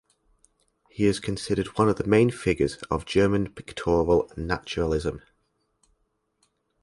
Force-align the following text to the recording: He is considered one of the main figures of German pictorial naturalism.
He 0.89 1.05
is 1.05 1.19
considered 1.19 1.77
one 1.77 1.87
of 1.87 1.97
the 1.97 2.07
main 2.07 2.31
figures 2.31 2.77
of 2.89 3.05
German 3.05 3.53
pictorial 3.53 4.31
naturalism. 4.35 5.21